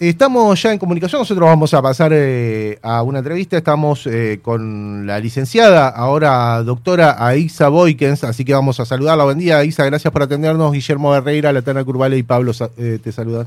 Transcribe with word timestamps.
Estamos 0.00 0.62
ya 0.62 0.72
en 0.72 0.78
comunicación, 0.78 1.20
nosotros 1.20 1.46
vamos 1.46 1.74
a 1.74 1.82
pasar 1.82 2.12
eh, 2.14 2.78
a 2.80 3.02
una 3.02 3.18
entrevista, 3.18 3.58
estamos 3.58 4.06
eh, 4.06 4.40
con 4.40 5.06
la 5.06 5.20
licenciada, 5.20 5.90
ahora 5.90 6.62
doctora 6.62 7.16
Aixa 7.18 7.68
Boykens, 7.68 8.24
así 8.24 8.42
que 8.42 8.54
vamos 8.54 8.80
a 8.80 8.86
saludarla. 8.86 9.24
Buen 9.24 9.38
día 9.38 9.58
Aixa, 9.58 9.84
gracias 9.84 10.10
por 10.10 10.22
atendernos. 10.22 10.72
Guillermo 10.72 11.14
Herrera, 11.14 11.52
Latana 11.52 11.84
Curvale 11.84 12.16
y 12.16 12.22
Pablo 12.22 12.52
eh, 12.78 12.98
te 13.02 13.12
saludan. 13.12 13.46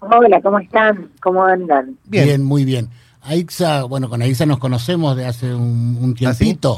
Hola, 0.00 0.40
¿cómo 0.42 0.58
están? 0.58 1.10
¿Cómo 1.22 1.44
andan? 1.44 1.96
Bien, 2.06 2.42
muy 2.42 2.64
bien. 2.64 2.88
Aixa, 3.22 3.84
bueno, 3.84 4.08
con 4.08 4.22
Aixa 4.22 4.46
nos 4.46 4.58
conocemos 4.58 5.16
de 5.16 5.26
hace 5.26 5.54
un, 5.54 5.96
un 6.00 6.10
¿Ah, 6.10 6.34
tiempito. 6.34 6.76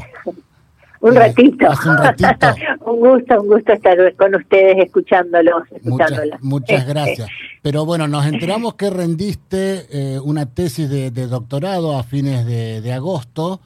Un 1.03 1.15
Eh, 1.17 1.19
ratito. 1.19 1.69
hace 1.69 1.89
un 1.89 1.97
ratito. 1.97 2.29
un 2.85 2.99
gusto, 2.99 3.41
un 3.41 3.47
gusto 3.47 3.73
estar 3.73 3.97
con 4.15 4.35
ustedes 4.35 4.77
escuchándolos, 4.85 5.63
Muchas, 5.69 5.81
escuchándolas. 5.85 6.41
muchas 6.41 6.79
Este, 6.79 6.89
gracias. 6.93 7.29
Pero 7.61 7.85
bueno, 7.85 8.07
nos 8.07 8.25
enteramos 8.25 8.75
que 8.75 8.89
rendiste 8.89 9.85
eh, 9.91 10.19
una 10.23 10.45
tesis 10.45 10.89
de, 10.89 11.11
de 11.11 11.27
doctorado 11.27 11.97
a 11.97 12.03
fines 12.03 12.45
de, 12.45 12.79
de 12.81 12.93
agosto 12.93 13.59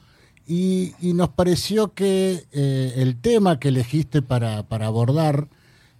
y, 0.46 0.94
y 1.00 1.12
nos 1.14 1.28
pareció 1.28 1.94
que 1.94 2.44
eh, 2.52 2.92
el 2.96 3.20
tema 3.20 3.58
que 3.60 3.68
elegiste 3.68 4.20
para, 4.22 4.62
para 4.64 4.86
abordar 4.86 5.46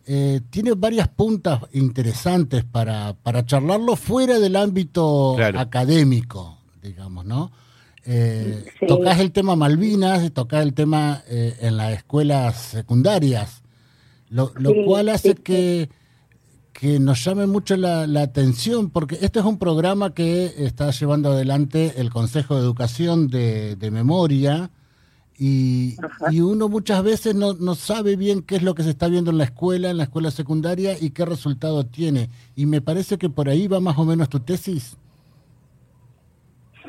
eh, 0.06 0.40
tiene 0.50 0.72
varias 0.74 1.06
puntas 1.08 1.60
interesantes 1.72 2.64
para, 2.64 3.12
para 3.22 3.44
charlarlo 3.44 3.94
fuera 3.94 4.38
del 4.38 4.56
ámbito 4.56 5.34
Claro. 5.36 5.60
académico, 5.60 6.58
digamos, 6.82 7.24
¿no? 7.26 7.52
Eh, 8.10 8.64
Sí. 8.80 8.86
Tocás 8.86 9.20
el 9.20 9.32
tema 9.32 9.54
Malvinas 9.54 10.24
y 10.24 10.30
tocás 10.30 10.62
el 10.62 10.72
tema 10.72 11.22
eh, 11.28 11.54
en 11.60 11.76
las 11.76 11.92
escuelas 11.92 12.56
secundarias, 12.56 13.62
lo, 14.30 14.50
lo 14.56 14.70
Sí, 14.70 14.84
cual 14.86 15.10
hace 15.10 15.32
sí, 15.32 15.42
que, 15.42 15.90
que 16.72 16.98
nos 16.98 17.22
llame 17.22 17.46
mucho 17.46 17.76
la, 17.76 18.06
la 18.06 18.22
atención, 18.22 18.88
porque 18.88 19.18
este 19.20 19.40
es 19.40 19.44
un 19.44 19.58
programa 19.58 20.14
que 20.14 20.54
está 20.56 20.90
llevando 20.90 21.32
adelante 21.32 21.94
el 21.98 22.08
Consejo 22.08 22.54
de 22.54 22.62
Educación 22.62 23.28
de, 23.28 23.76
de 23.76 23.90
Memoria, 23.90 24.70
y, 25.38 25.96
y 26.30 26.40
uno 26.40 26.68
muchas 26.68 27.02
veces 27.02 27.34
no, 27.34 27.52
no 27.54 27.74
sabe 27.74 28.16
bien 28.16 28.40
qué 28.42 28.56
es 28.56 28.62
lo 28.62 28.74
que 28.74 28.82
se 28.84 28.90
está 28.90 29.06
viendo 29.08 29.30
en 29.30 29.38
la 29.38 29.44
escuela, 29.44 29.90
en 29.90 29.98
la 29.98 30.04
escuela 30.04 30.30
secundaria, 30.30 30.96
y 30.98 31.10
qué 31.10 31.24
resultado 31.26 31.84
tiene. 31.84 32.30
Y 32.56 32.64
me 32.66 32.80
parece 32.80 33.18
que 33.18 33.28
por 33.28 33.48
ahí 33.48 33.68
va 33.68 33.80
más 33.80 33.98
o 33.98 34.04
menos 34.04 34.28
tu 34.30 34.40
tesis. 34.40 34.96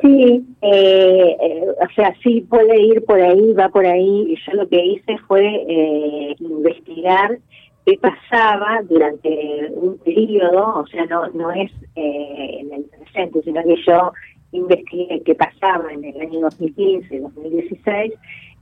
Sí, 0.01 0.45
eh, 0.61 1.37
eh, 1.41 1.65
o 1.67 1.93
sea, 1.95 2.13
sí 2.23 2.41
puede 2.49 2.79
ir 2.81 3.03
por 3.05 3.19
ahí, 3.19 3.53
va 3.53 3.69
por 3.69 3.85
ahí. 3.85 4.35
Yo 4.45 4.53
lo 4.53 4.67
que 4.67 4.83
hice 4.83 5.17
fue 5.27 5.45
eh, 5.45 6.35
investigar 6.39 7.37
qué 7.85 7.97
pasaba 7.97 8.81
durante 8.83 9.67
un 9.71 9.97
periodo, 9.99 10.79
o 10.79 10.87
sea, 10.87 11.05
no, 11.05 11.27
no 11.29 11.51
es 11.51 11.71
eh, 11.95 12.59
en 12.59 12.73
el 12.73 12.83
presente, 12.85 13.41
sino 13.43 13.63
que 13.63 13.75
yo 13.85 14.11
investigué 14.51 15.21
qué 15.23 15.35
pasaba 15.35 15.91
en 15.91 16.05
el 16.05 16.21
año 16.21 16.41
2015, 16.41 17.19
2016, 17.19 18.13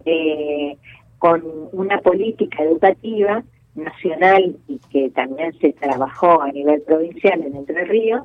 eh, 0.06 0.78
con 1.20 1.44
una 1.72 2.00
política 2.00 2.64
educativa 2.64 3.44
nacional 3.76 4.56
y 4.68 4.80
que 4.92 5.10
también 5.12 5.54
se 5.60 5.74
trabajó 5.74 6.42
a 6.42 6.52
nivel 6.52 6.82
provincial 6.82 7.42
en 7.42 7.56
Entre 7.56 7.86
Ríos, 7.86 8.24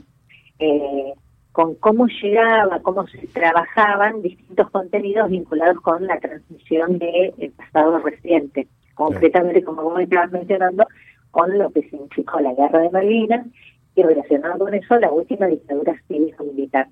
eh, 0.58 1.12
con 1.52 1.74
cómo 1.76 2.06
llegaba, 2.06 2.80
cómo 2.80 3.06
se 3.06 3.26
trabajaban 3.28 4.22
distintos 4.22 4.70
contenidos 4.70 5.30
vinculados 5.30 5.80
con 5.82 6.06
la 6.06 6.18
transmisión 6.18 6.98
del 6.98 7.52
pasado 7.56 7.98
reciente, 7.98 8.68
concretamente, 8.94 9.62
como 9.62 9.82
vos 9.82 10.00
estabas 10.00 10.32
mencionando, 10.32 10.86
con 11.30 11.56
lo 11.58 11.70
que 11.70 11.82
significó 11.82 12.40
la 12.40 12.54
guerra 12.54 12.80
de 12.80 12.90
Malvinas 12.90 13.46
y 13.94 14.02
relacionado 14.02 14.58
con 14.58 14.74
eso 14.74 14.98
la 14.98 15.10
última 15.12 15.46
dictadura 15.46 15.94
cívico-militar. 16.08 16.88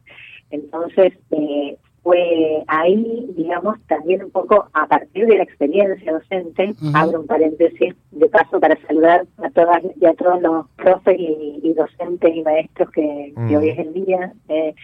Entonces, 0.50 1.14
eh, 1.30 1.76
fue 2.02 2.62
ahí, 2.66 3.26
digamos, 3.36 3.78
también 3.86 4.24
un 4.24 4.30
poco 4.30 4.68
a 4.72 4.86
partir 4.86 5.26
de 5.26 5.36
la 5.36 5.42
experiencia 5.42 6.12
docente, 6.12 6.74
Ujú. 6.80 6.90
abro 6.94 7.20
un 7.20 7.26
paréntesis 7.26 7.94
de 8.10 8.28
paso 8.28 8.58
para 8.58 8.76
saludar 8.86 9.26
a 9.38 9.50
todas 9.50 9.82
y 10.00 10.06
a 10.06 10.14
todos 10.14 10.40
los 10.40 10.66
profes 10.76 11.16
y, 11.18 11.60
y 11.62 11.74
docentes 11.74 12.34
y 12.34 12.42
maestros 12.42 12.90
que, 12.90 13.32
que 13.34 13.40
Mm. 13.40 13.56
hoy 13.56 13.68
es 13.68 13.78
el 13.78 13.92
día. 13.92 14.32
eh, 14.48 14.74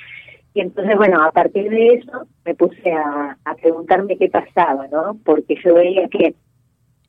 y 0.55 0.61
entonces, 0.61 0.97
bueno, 0.97 1.23
a 1.23 1.33
partir 1.33 1.69
de 1.69 1.89
eso 1.95 2.27
me 2.45 2.55
puse 2.55 2.91
a, 2.91 3.37
a 3.45 3.55
preguntarme 3.57 4.17
qué 4.17 4.31
pasaba, 4.31 4.87
¿no? 4.89 5.19
Porque 5.23 5.55
yo 5.63 5.75
veía 5.75 6.09
que, 6.09 6.35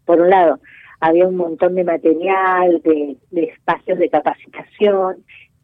por 0.05 0.19
un 0.19 0.29
lado, 0.29 0.59
había 0.99 1.25
un 1.27 1.37
montón 1.37 1.75
de 1.75 1.83
material, 1.85 2.81
de, 2.83 3.15
de 3.31 3.43
espacios 3.43 3.99
de 3.99 4.09
capacitación 4.09 5.17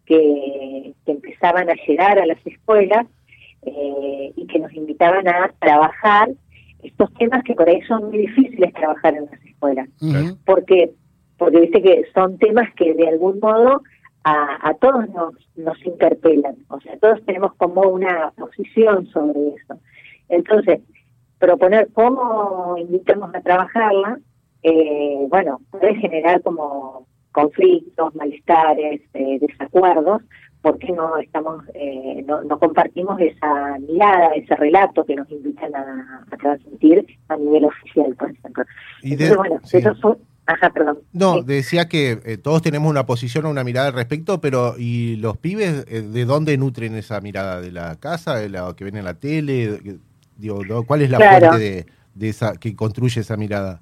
que, 0.05 0.93
que 1.05 1.11
empezaban 1.11 1.69
a 1.69 1.73
llegar 1.87 2.19
a 2.19 2.25
las 2.25 2.37
escuelas 2.45 3.05
eh, 3.66 4.34
y 4.35 4.47
que 4.47 4.59
nos 4.59 4.74
invitaban 4.74 5.28
a 5.28 5.51
trabajar 5.59 6.29
estos 6.81 7.13
temas 7.13 7.44
que 7.44 7.56
por 7.56 7.69
ahí 7.69 7.81
son 7.84 8.09
muy 8.09 8.19
difíciles 8.19 8.74
trabajar 8.74 9.16
en 9.16 9.25
las 9.25 9.46
escuelas. 9.46 9.90
Porque 10.46 10.91
porque 11.38 11.59
viste 11.59 11.81
que 11.81 12.06
son 12.13 12.38
temas 12.38 12.74
que 12.75 12.94
de 12.94 13.07
algún 13.07 13.40
modo 13.40 13.81
a, 14.24 14.69
a 14.69 14.74
todos 14.75 15.09
nos, 15.09 15.34
nos 15.56 15.85
interpelan, 15.85 16.56
o 16.69 16.79
sea, 16.79 16.97
todos 17.00 17.24
tenemos 17.25 17.53
como 17.56 17.81
una 17.81 18.31
posición 18.38 19.07
sobre 19.07 19.50
eso. 19.50 19.80
Entonces, 20.30 20.80
proponer 21.40 21.90
cómo 21.94 22.75
invitamos 22.78 23.35
a 23.35 23.41
trabajarla, 23.41 24.19
eh, 24.62 25.25
bueno, 25.28 25.59
puede 25.72 25.95
generar 25.95 26.41
como 26.41 27.06
conflictos, 27.34 28.16
malestares, 28.16 29.01
eh, 29.13 29.40
desacuerdos, 29.41 30.22
porque 30.63 30.91
no 30.94 31.18
estamos, 31.18 31.63
eh, 31.75 32.24
no, 32.25 32.41
no 32.44 32.57
compartimos 32.57 33.19
esa 33.19 33.78
mirada, 33.88 34.29
ese 34.34 34.56
relato 34.56 35.06
que 35.06 35.13
nos 35.16 35.29
invitan 35.29 35.75
a, 35.75 36.25
a 36.31 36.38
transmitir 36.38 37.06
a 37.28 37.35
nivel 37.38 37.66
oficial, 37.66 38.16
por 38.18 38.31
ejemplo. 38.31 38.63
Y 39.03 39.09
de- 39.16 39.25
Entonces, 39.28 39.38
bueno, 39.38 39.59
sí. 39.66 39.78
eso 39.78 39.94
fue, 40.01 40.16
ajá, 40.46 40.69
perdón. 40.72 41.00
No, 41.12 41.35
Sí. 41.35 41.44
decía 41.46 41.90
que 41.90 42.18
eh, 42.25 42.38
todos 42.38 42.62
tenemos 42.62 42.90
una 42.90 43.06
posición 43.06 43.46
o 43.46 43.50
una 43.50 43.66
mirada 43.66 43.88
al 43.90 43.94
respecto, 43.94 44.40
pero 44.41 44.75
¿y 44.79 45.18
los 45.18 45.38
pibes 45.38 45.85
eh, 45.90 46.01
de 46.01 46.25
dónde 46.25 46.57
nutren 46.57 46.95
esa 46.95 47.19
mirada? 47.19 47.59
¿De 47.59 47.72
la 47.72 47.97
casa? 47.97 48.38
¿De 48.38 48.47
la 48.50 48.74
que 48.75 48.85
ven 48.85 48.95
en 48.95 49.03
la 49.06 49.16
tele? 49.16 49.80
¿Cuál 50.88 51.01
es 51.01 51.09
la 51.12 51.18
Claro. 51.18 51.47
fuente 51.50 51.63
de, 51.63 51.85
de 52.16 52.30
esa 52.30 52.56
que 52.56 52.74
construye 52.75 53.19
esa 53.22 53.35
mirada? 53.38 53.81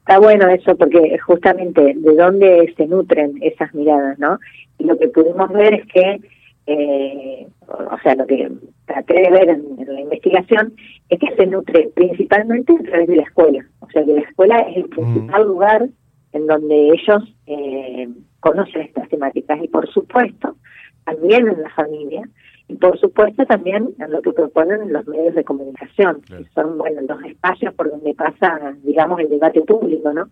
Está 0.00 0.18
bueno 0.18 0.48
eso 0.48 0.76
porque 0.76 1.16
justamente 1.18 1.80
de 1.94 2.16
dónde 2.16 2.74
se 2.76 2.86
nutren 2.88 3.38
esas 3.40 3.72
miradas, 3.72 4.18
¿no? 4.18 4.36
Y 4.82 4.84
lo 4.84 4.98
que 4.98 5.08
pudimos 5.08 5.48
ver 5.52 5.74
es 5.74 5.86
que, 5.86 6.20
eh, 6.66 7.46
o 7.68 7.98
sea, 8.02 8.14
lo 8.16 8.26
que 8.26 8.50
traté 8.86 9.14
de 9.14 9.30
ver 9.30 9.48
en, 9.48 9.64
en 9.78 9.94
la 9.94 10.00
investigación 10.00 10.74
es 11.08 11.20
que 11.20 11.34
se 11.36 11.46
nutre 11.46 11.90
principalmente 11.94 12.72
a 12.72 12.82
través 12.82 13.06
de 13.08 13.16
la 13.16 13.22
escuela. 13.22 13.64
O 13.80 13.88
sea, 13.90 14.04
que 14.04 14.12
la 14.14 14.20
escuela 14.22 14.58
es 14.58 14.76
el 14.78 14.88
principal 14.88 15.46
lugar 15.46 15.88
en 16.32 16.46
donde 16.46 16.88
ellos 16.88 17.22
eh, 17.46 18.08
conocen 18.40 18.82
estas 18.82 19.08
temáticas 19.08 19.62
y 19.62 19.68
por 19.68 19.88
supuesto 19.88 20.56
también 21.04 21.46
en 21.48 21.62
la 21.62 21.70
familia 21.70 22.22
y 22.68 22.74
por 22.74 22.98
supuesto 22.98 23.44
también 23.46 23.90
en 23.98 24.10
lo 24.10 24.22
que 24.22 24.32
proponen 24.32 24.92
los 24.92 25.06
medios 25.06 25.34
de 25.34 25.44
comunicación, 25.44 26.20
Claro. 26.22 26.42
que 26.44 26.50
son 26.50 26.78
bueno 26.78 27.02
los 27.08 27.22
espacios 27.24 27.72
por 27.74 27.90
donde 27.90 28.14
pasa, 28.14 28.74
digamos, 28.82 29.20
el 29.20 29.28
debate 29.28 29.60
público, 29.62 30.12
¿no? 30.12 30.28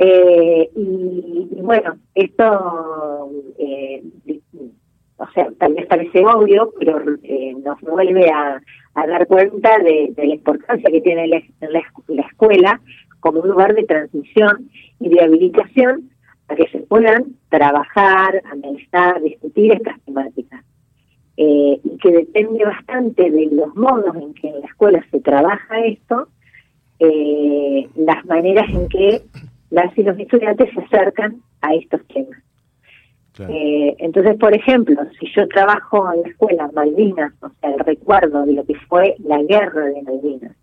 Eh, 0.00 0.70
y, 0.76 1.48
y 1.56 1.60
bueno, 1.60 1.96
esto, 2.14 3.30
eh, 3.58 4.02
o 5.16 5.26
sea, 5.34 5.48
tal 5.58 5.74
vez 5.74 5.86
parece 5.86 6.24
obvio, 6.24 6.72
pero 6.78 7.02
eh, 7.24 7.54
nos 7.64 7.80
vuelve 7.80 8.30
a, 8.30 8.62
a 8.94 9.06
dar 9.06 9.26
cuenta 9.26 9.78
de, 9.78 10.12
de 10.14 10.26
la 10.26 10.34
importancia 10.34 10.90
que 10.90 11.00
tiene 11.00 11.26
la, 11.26 11.42
la, 11.60 11.82
la 12.06 12.22
escuela 12.22 12.80
como 13.20 13.40
un 13.40 13.48
lugar 13.48 13.74
de 13.74 13.84
transmisión 13.84 14.70
y 15.00 15.08
de 15.08 15.20
habilitación 15.20 16.10
para 16.46 16.64
que 16.64 16.70
se 16.70 16.78
puedan 16.78 17.36
trabajar, 17.48 18.40
analizar, 18.52 19.20
discutir 19.20 19.72
estas 19.72 20.00
temáticas. 20.02 20.64
Eh, 21.36 21.80
y 21.84 21.98
que 21.98 22.10
depende 22.10 22.64
bastante 22.64 23.30
de 23.30 23.46
los 23.52 23.74
modos 23.76 24.14
en 24.16 24.34
que 24.34 24.48
en 24.48 24.60
la 24.60 24.66
escuela 24.66 25.04
se 25.10 25.20
trabaja 25.20 25.84
esto, 25.84 26.28
eh, 26.98 27.88
las 27.94 28.24
maneras 28.26 28.68
en 28.70 28.88
que 28.88 29.22
las 29.70 29.96
y 29.96 30.02
los 30.02 30.18
estudiantes 30.18 30.70
se 30.74 30.80
acercan 30.80 31.42
a 31.60 31.74
estos 31.74 32.06
temas. 32.08 32.38
Claro. 33.32 33.52
Eh, 33.54 33.94
entonces, 33.98 34.36
por 34.36 34.54
ejemplo, 34.54 34.96
si 35.20 35.26
yo 35.34 35.46
trabajo 35.48 36.12
en 36.12 36.22
la 36.22 36.28
escuela 36.28 36.70
Malvinas, 36.74 37.32
o 37.40 37.50
sea, 37.60 37.70
el 37.70 37.78
recuerdo 37.80 38.44
de 38.44 38.54
lo 38.54 38.64
que 38.64 38.74
fue 38.88 39.14
la 39.18 39.40
guerra 39.42 39.86
de 39.86 40.02
Malvinas, 40.02 40.56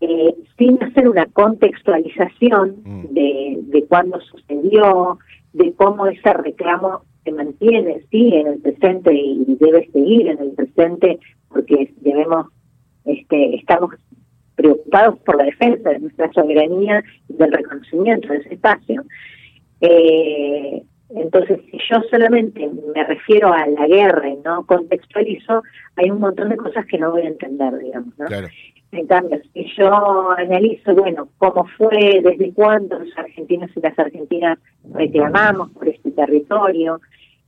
eh, 0.00 0.34
sin 0.58 0.82
hacer 0.82 1.08
una 1.08 1.26
contextualización 1.26 2.76
Mm. 2.84 3.14
de, 3.14 3.58
de 3.62 3.84
cuándo 3.86 4.20
sucedió, 4.20 5.18
de 5.52 5.72
cómo 5.74 6.06
ese 6.06 6.32
reclamo 6.32 7.02
se 7.22 7.32
mantiene, 7.32 8.02
sigue 8.10 8.40
en 8.40 8.46
el 8.48 8.58
presente 8.60 9.14
y 9.14 9.56
debe 9.60 9.88
seguir 9.92 10.28
en 10.28 10.38
el 10.40 10.50
presente, 10.50 11.18
porque 11.48 11.92
debemos, 12.00 12.48
este, 13.04 13.56
estamos 13.56 13.94
preocupados 14.64 15.18
por 15.20 15.36
la 15.36 15.44
defensa 15.44 15.90
de 15.90 15.98
nuestra 15.98 16.32
soberanía 16.32 17.04
y 17.28 17.34
del 17.34 17.52
reconocimiento 17.52 18.28
de 18.28 18.38
ese 18.38 18.54
espacio. 18.54 19.04
Eh, 19.82 20.82
entonces, 21.10 21.60
si 21.70 21.78
yo 21.90 22.00
solamente 22.10 22.68
me 22.94 23.04
refiero 23.04 23.52
a 23.52 23.66
la 23.66 23.86
guerra 23.86 24.26
y 24.30 24.36
no 24.36 24.64
contextualizo, 24.64 25.62
hay 25.96 26.10
un 26.10 26.20
montón 26.20 26.48
de 26.48 26.56
cosas 26.56 26.86
que 26.86 26.98
no 26.98 27.10
voy 27.10 27.22
a 27.22 27.28
entender, 27.28 27.76
digamos, 27.78 28.18
¿no? 28.18 28.26
En 28.92 29.06
cambio, 29.06 29.40
si 29.52 29.66
yo 29.76 30.30
analizo, 30.30 30.94
bueno, 30.94 31.28
cómo 31.38 31.66
fue, 31.76 32.20
desde 32.22 32.52
cuándo 32.54 32.98
los 32.98 33.18
argentinos 33.18 33.70
y 33.76 33.80
las 33.80 33.98
argentinas 33.98 34.58
reclamamos 34.94 35.70
por 35.72 35.88
este 35.88 36.10
territorio, 36.12 37.00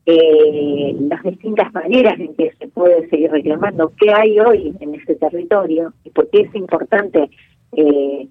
eh, 0.05 0.95
las 1.01 1.23
distintas 1.23 1.73
maneras 1.73 2.19
en 2.19 2.35
que 2.35 2.47
puede 2.77 3.09
seguir 3.09 3.31
reclamando, 3.31 3.91
qué 3.99 4.13
hay 4.13 4.39
hoy 4.39 4.77
en 4.81 4.95
ese 4.97 5.15
territorio 5.15 5.95
y 6.05 6.11
por 6.11 6.29
qué 6.29 6.43
es 6.43 6.55
importante 6.55 7.31
eh, 7.73 8.29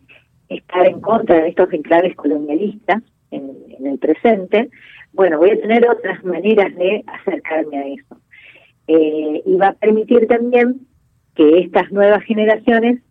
estar 0.50 0.86
en 0.86 1.02
contra 1.02 1.42
de 1.42 1.50
estos 1.50 1.74
enclaves 1.74 2.16
colonialistas 2.16 3.02
en, 3.32 3.52
el 3.84 3.98
presente, 3.98 4.70
bueno, 5.14 5.40
voy 5.40 5.50
a 5.50 5.60
tener 5.60 5.90
otras 5.90 6.24
maneras 6.24 6.76
de 6.76 7.04
acercarme 7.08 7.78
a 7.78 7.88
eso. 7.88 8.22
Eh, 8.88 9.42
y 9.48 9.56
va 9.56 9.70
a 9.70 9.74
permitir 9.74 10.28
también 10.28 10.82
que 11.34 11.62
estas 11.62 11.92
nuevas 11.92 12.24
generaciones 12.24 13.02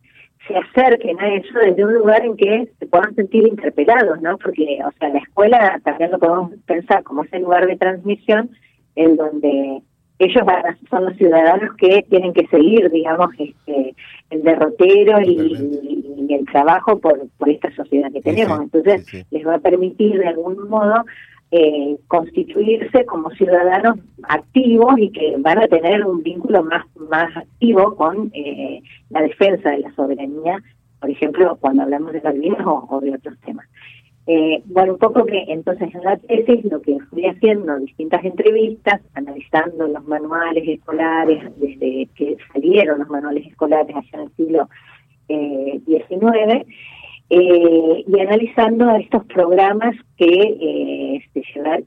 se 0.46 0.56
acerquen 0.56 1.18
a 1.18 1.34
eso 1.34 1.58
desde 1.58 1.84
un 1.84 1.94
lugar 1.94 2.24
en 2.24 2.36
que 2.36 2.70
se 2.78 2.86
puedan 2.86 3.12
sentir 3.16 3.44
interpelados, 3.48 4.22
¿no? 4.22 4.38
Porque, 4.38 4.78
o 4.86 4.92
sea, 5.00 5.08
la 5.08 5.18
escuela 5.18 5.80
también 5.82 6.12
lo 6.12 6.20
podemos 6.20 6.52
pensar 6.64 7.02
como 7.02 7.24
ese 7.24 7.40
lugar 7.40 7.66
de 7.66 7.76
transmisión 7.76 8.50
en 8.94 9.16
donde 9.16 9.82
ellos 10.18 10.44
van 10.44 10.62
son 10.88 11.06
los 11.06 11.16
ciudadanos 11.16 11.74
que 11.76 12.04
tienen 12.08 12.32
que 12.32 12.46
seguir, 12.46 12.90
digamos, 12.90 13.30
este, 13.38 13.94
el 14.30 14.42
derrotero 14.42 15.20
y, 15.20 15.92
el 16.28 16.46
trabajo 16.46 16.98
por, 16.98 17.28
por 17.36 17.48
esta 17.48 17.70
sociedad 17.74 18.10
que 18.10 18.22
tenemos. 18.22 18.60
Entonces, 18.60 19.26
les 19.30 19.46
va 19.46 19.56
a 19.56 19.58
permitir 19.58 20.18
de 20.18 20.28
algún 20.28 20.68
modo 20.68 21.04
eh, 21.50 21.98
constituirse 22.08 23.04
como 23.04 23.30
ciudadanos 23.30 23.98
activos 24.24 24.94
y 24.98 25.10
que 25.10 25.36
van 25.38 25.58
a 25.58 25.68
tener 25.68 26.04
un 26.04 26.22
vínculo 26.22 26.64
más, 26.64 26.84
más 27.10 27.36
activo 27.36 27.94
con 27.94 28.30
eh, 28.32 28.82
la 29.10 29.22
defensa 29.22 29.70
de 29.70 29.80
la 29.80 29.94
soberanía, 29.94 30.58
por 30.98 31.10
ejemplo, 31.10 31.56
cuando 31.60 31.82
hablamos 31.82 32.12
de 32.12 32.22
Malvinas 32.22 32.66
o 32.66 33.00
de 33.00 33.14
otros 33.14 33.38
temas. 33.44 33.66
Eh, 34.26 34.62
bueno, 34.66 34.94
un 34.94 34.98
poco 34.98 35.26
que 35.26 35.44
entonces 35.48 35.94
en 35.94 36.02
la 36.02 36.16
tesis 36.16 36.64
lo 36.64 36.80
que 36.80 36.98
fui 37.10 37.26
haciendo, 37.26 37.78
distintas 37.78 38.24
entrevistas, 38.24 39.02
analizando 39.14 39.86
los 39.86 40.04
manuales 40.06 40.66
escolares, 40.66 41.42
desde 41.58 42.08
que 42.14 42.36
salieron 42.52 43.00
los 43.00 43.08
manuales 43.08 43.46
escolares 43.46 43.94
allá 43.94 44.08
en 44.14 44.20
el 44.20 44.30
siglo 44.36 44.68
XIX, 45.28 46.66
eh, 47.30 48.04
y 48.06 48.20
analizando 48.20 48.90
estos 48.96 49.24
programas 49.26 49.94
que, 50.16 50.26
eh, 50.26 51.22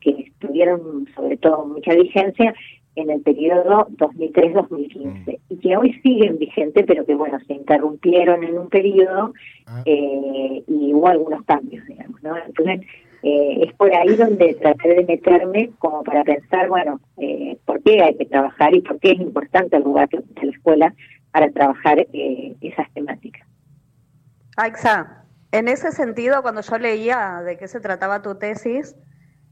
que 0.01 0.31
tuvieron 0.39 1.07
sobre 1.16 1.38
todo 1.38 1.66
mucha 1.66 1.94
vigencia 1.94 2.54
en 2.98 3.12
el 3.12 3.22
periodo 3.22 3.88
2003-2015 3.98 5.06
mm. 5.06 5.30
y 5.50 5.58
que 5.58 5.78
hoy 5.78 5.94
siguen 6.02 6.38
vigentes, 6.38 6.84
pero 6.86 7.06
que 7.06 7.16
bueno, 7.16 7.40
se 7.48 7.54
interrumpieron 7.54 8.44
en 8.44 8.58
un 8.58 8.70
periodo 8.70 9.34
ah. 9.68 9.84
eh, 9.86 10.64
y 10.68 10.94
hubo 10.94 11.08
algunos 11.08 11.44
cambios, 11.46 11.86
digamos, 11.86 12.22
¿no? 12.24 12.36
Entonces, 12.38 12.82
eh, 13.24 13.68
es 13.68 13.74
por 13.74 13.94
ahí 13.94 14.16
donde 14.16 14.54
traté 14.56 14.90
de 14.90 15.04
meterme 15.06 15.72
como 15.80 16.04
para 16.04 16.24
pensar, 16.24 16.70
bueno, 16.70 17.00
eh, 17.18 17.58
por 17.66 17.82
qué 17.84 18.02
hay 18.02 18.16
que 18.16 18.26
trabajar 18.26 18.74
y 18.76 18.82
por 18.82 19.00
qué 19.00 19.12
es 19.12 19.20
importante 19.20 19.78
el 19.78 19.84
lugar 19.84 20.10
de 20.10 20.24
la 20.42 20.52
escuela 20.52 20.94
para 21.32 21.50
trabajar 21.52 22.00
eh, 22.00 22.56
esas 22.62 22.92
temáticas. 22.94 23.48
Aixa, 24.56 25.24
en 25.52 25.68
ese 25.68 25.92
sentido, 25.92 26.42
cuando 26.42 26.62
yo 26.62 26.78
leía 26.78 27.42
de 27.46 27.58
qué 27.58 27.68
se 27.68 27.80
trataba 27.80 28.22
tu 28.22 28.36
tesis, 28.36 28.96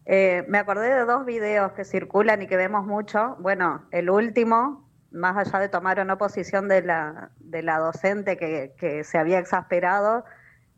eh, 0.06 0.46
me 0.48 0.60
acordé 0.60 0.94
de 0.94 1.06
dos 1.06 1.26
videos 1.26 1.72
que 1.74 1.84
circulan 1.84 2.42
y 2.42 2.48
que 2.48 2.58
vemos 2.58 2.86
mucho. 2.86 3.36
Bueno, 3.40 3.86
el 3.92 4.10
último, 4.10 4.88
más 5.12 5.36
allá 5.36 5.60
de 5.60 5.70
tomar 5.70 6.00
una 6.00 6.18
posición 6.18 6.68
de 6.68 6.84
la, 6.84 7.32
de 7.40 7.64
la 7.64 7.80
docente 7.80 8.38
que, 8.38 9.04
se 9.04 9.18
había 9.18 9.40
exasperado, 9.40 10.26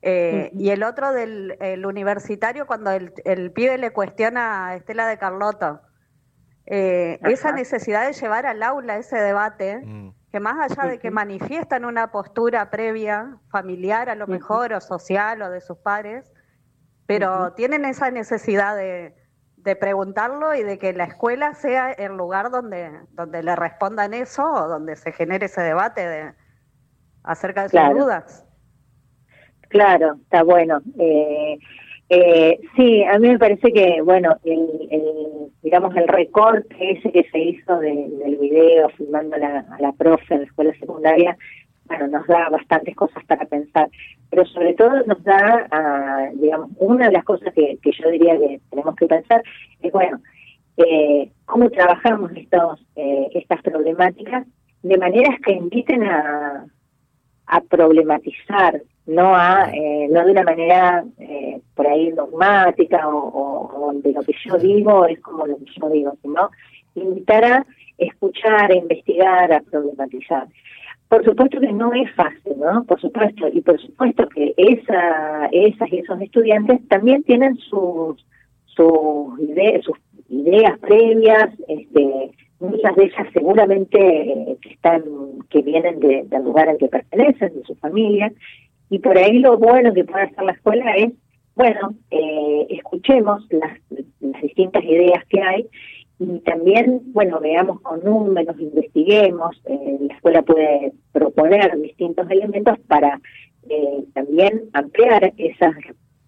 eh, 0.01 0.51
y 0.53 0.69
el 0.69 0.83
otro 0.83 1.11
del 1.11 1.85
universitario 1.85 2.67
cuando 2.67 2.91
el, 2.91 3.13
el, 3.25 3.51
pibe 3.51 3.77
le 3.77 3.91
cuestiona 3.91 4.67
a 4.67 4.75
Estela 4.75 5.07
de 5.07 5.17
Carlotto. 5.17 5.81
Eh, 6.69 7.19
esa 7.23 7.53
necesidad 7.53 8.05
de 8.05 8.13
llevar 8.13 8.45
al 8.45 8.61
aula 8.61 8.97
ese 8.97 9.17
debate, 9.17 9.79
mm. 9.83 10.13
que 10.31 10.39
más 10.39 10.71
allá 10.71 10.89
de 10.89 10.99
que 10.99 11.11
manifiestan 11.11 11.83
una 11.83 12.11
postura 12.11 12.69
previa, 12.69 13.37
familiar 13.49 14.09
a 14.09 14.15
lo 14.15 14.27
mejor, 14.27 14.73
o 14.73 14.81
social, 14.81 15.41
o 15.41 15.49
de 15.49 15.61
sus 15.61 15.77
pares, 15.77 16.31
pero 17.05 17.53
tienen 17.53 17.85
esa 17.85 18.11
necesidad 18.11 18.75
de, 18.75 19.15
preguntarlo 19.75 20.55
y 20.55 20.63
de 20.63 20.77
que 20.77 20.93
la 20.93 21.05
escuela 21.05 21.53
sea 21.53 21.91
el 21.91 22.15
lugar 22.15 22.51
donde, 22.51 22.91
donde 23.11 23.43
le 23.43 23.55
respondan 23.55 24.13
eso 24.13 24.43
o 24.43 24.67
donde 24.67 24.95
se 24.95 25.11
genere 25.11 25.47
ese 25.47 25.61
debate 25.61 26.07
de, 26.07 26.31
acerca 27.23 27.63
de 27.63 27.69
sus 27.69 27.99
dudas. 27.99 28.45
Claro, 29.69 30.15
está 30.23 30.43
bueno. 30.43 30.81
Eh, 30.97 31.59
eh, 32.09 32.59
sí, 32.75 33.03
a 33.03 33.19
mí 33.19 33.29
me 33.29 33.39
parece 33.39 33.73
que, 33.73 34.01
bueno, 34.01 34.37
el, 34.45 35.51
digamos, 35.61 35.95
el 35.97 36.07
recorte 36.07 36.75
ese 36.79 37.11
que 37.11 37.25
se 37.31 37.39
hizo 37.39 37.79
del 37.79 38.37
video 38.39 38.89
filmando 38.89 39.35
a 39.35 39.39
la, 39.39 39.59
a 39.59 39.81
la 39.81 39.91
profe 39.91 40.35
en 40.35 40.41
la 40.41 40.45
escuela 40.45 40.73
secundaria 40.79 41.37
bueno, 41.87 42.07
nos 42.07 42.27
da 42.27 42.49
bastantes 42.49 42.95
cosas 42.95 43.23
para 43.25 43.45
pensar, 43.45 43.89
pero 44.29 44.45
sobre 44.45 44.73
todo 44.73 45.03
nos 45.05 45.23
da, 45.23 45.67
ah, 45.71 46.29
digamos, 46.33 46.71
una 46.77 47.07
de 47.07 47.13
las 47.13 47.23
cosas 47.23 47.53
que, 47.53 47.77
yo 47.83 48.09
diría 48.09 48.37
que 48.37 48.59
tenemos 48.69 48.95
que 48.95 49.07
pensar 49.07 49.41
es, 49.81 49.91
bueno, 49.91 50.19
eh, 50.77 51.31
cómo 51.45 51.69
trabajamos 51.69 52.31
estos, 52.35 52.85
eh, 52.95 53.29
estas 53.33 53.61
problemáticas 53.61 54.45
de 54.83 54.97
maneras 54.97 55.39
que 55.43 55.53
inviten 55.53 56.03
a, 56.03 56.65
a 57.47 57.61
problematizar, 57.61 58.81
no 59.05 59.35
a 59.35 59.71
eh, 59.73 60.07
no 60.11 60.25
de 60.25 60.31
una 60.31 60.43
manera 60.43 61.03
por 61.73 61.87
ahí 61.87 62.11
dogmática 62.11 63.07
o, 63.07 63.87
o, 63.87 63.93
de 63.93 64.11
lo 64.11 64.21
que 64.21 64.33
yo 64.45 64.57
digo 64.57 65.05
es 65.05 65.19
como 65.21 65.47
lo 65.47 65.57
que 65.57 65.65
yo 65.79 65.89
digo, 65.89 66.13
sino 66.21 66.49
invitar 66.95 67.45
a 67.45 67.65
escuchar, 67.97 68.71
a 68.71 68.75
investigar, 68.75 69.51
a 69.53 69.61
problematizar. 69.61 70.47
Por 71.09 71.23
supuesto 71.23 71.59
que 71.61 71.71
no 71.71 71.93
es 71.93 72.11
fácil, 72.15 72.53
¿no? 72.57 72.83
Por 72.83 72.99
supuesto, 72.99 73.47
y 73.51 73.61
por 73.61 73.79
supuesto 73.79 74.27
que 74.27 74.53
esa, 74.57 75.45
esas 75.53 75.91
y 75.91 75.99
esos 75.99 76.21
estudiantes 76.21 76.85
también 76.89 77.23
tienen 77.23 77.55
sus, 77.57 78.25
sus, 78.65 79.39
ideas, 79.39 79.85
sus 79.85 79.97
ideas 80.29 80.77
previas, 80.79 81.49
este, 81.69 82.31
muchas 82.59 82.95
de 82.97 83.05
ellas 83.05 83.27
seguramente 83.31 83.97
eh, 83.99 84.57
que 84.61 84.69
están, 84.69 85.03
que 85.49 85.61
vienen 85.61 85.99
del 86.01 86.43
lugar 86.43 86.67
al 86.67 86.77
que 86.77 86.89
pertenecen, 86.89 87.53
de 87.55 87.63
su 87.63 87.75
familia, 87.75 88.31
y 88.89 88.99
por 88.99 89.17
ahí 89.17 89.39
lo 89.39 89.57
bueno 89.57 89.93
que 89.93 90.03
puede 90.03 90.25
hacer 90.25 90.43
la 90.43 90.51
escuela 90.53 90.91
es, 90.97 91.13
bueno, 91.55 91.93
eh, 92.11 92.67
escuchemos 92.69 93.45
las, 93.49 93.79
las 94.19 94.41
distintas 94.41 94.83
ideas 94.83 95.23
que 95.29 95.41
hay 95.41 95.67
y 96.19 96.39
también, 96.39 97.01
bueno, 97.13 97.39
veamos 97.39 97.79
con 97.81 98.03
números, 98.03 98.59
investiguemos, 98.59 99.61
eh, 99.65 99.97
la 99.99 100.15
escuela 100.15 100.41
puede 100.41 100.93
proponer 101.11 101.79
distintos 101.79 102.29
elementos 102.31 102.79
para 102.87 103.21
eh, 103.69 104.03
también 104.13 104.63
ampliar 104.73 105.31
esas, 105.37 105.75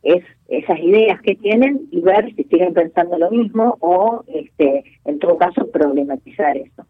es, 0.04 0.24
esas 0.48 0.80
ideas 0.80 1.20
que 1.22 1.36
tienen 1.36 1.88
y 1.92 2.02
ver 2.02 2.34
si 2.36 2.44
siguen 2.44 2.74
pensando 2.74 3.18
lo 3.18 3.32
mismo 3.32 3.78
o, 3.80 4.24
este, 4.28 4.84
en 5.06 5.18
todo 5.18 5.38
caso, 5.38 5.70
problematizar 5.72 6.56
eso. 6.56 6.86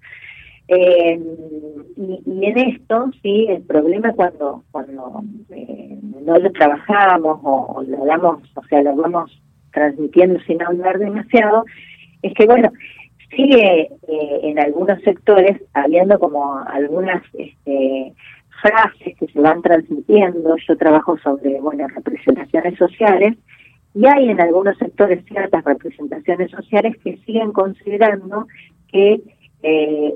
Eh, 0.68 1.20
y, 1.98 2.46
en 2.46 2.58
esto, 2.58 3.12
sí, 3.24 3.48
el 3.50 3.64
problema 3.64 4.14
cuando 4.14 4.64
cuando 4.72 5.24
no 6.22 6.38
lo 6.38 6.52
trabajamos 6.52 7.40
o, 7.44 7.76
o, 7.78 7.84
lo 7.84 8.06
damos, 8.06 8.44
o 8.56 8.64
sea, 8.66 8.84
lo 8.84 8.96
vamos 8.96 9.42
transmitiendo 9.72 10.40
sin 10.42 10.62
hablar 10.62 11.00
demasiado, 11.00 11.66
es 12.22 12.34
que, 12.34 12.46
bueno, 12.46 12.72
sigue 13.36 13.82
eh, 14.08 14.40
en 14.44 14.60
algunos 14.60 15.02
sectores 15.04 15.62
habiendo 15.74 16.20
como 16.20 16.60
algunas 16.60 17.24
este, 17.34 18.14
frases 18.62 19.18
que 19.18 19.28
se 19.28 19.40
van 19.40 19.62
transmitiendo. 19.62 20.56
Yo 20.68 20.78
trabajo 20.78 21.18
sobre, 21.20 21.60
bueno, 21.62 21.88
representaciones 21.88 22.78
sociales 22.78 23.38
y 23.94 24.06
hay 24.06 24.30
en 24.30 24.40
algunos 24.40 24.78
sectores 24.78 25.24
ciertas 25.26 25.64
representaciones 25.64 26.52
sociales 26.52 26.96
que 27.04 27.18
siguen 27.26 27.52
considerando 27.52 28.48
que, 28.92 29.22
eh, 29.64 30.14